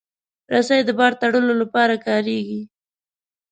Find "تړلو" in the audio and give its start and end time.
1.21-1.53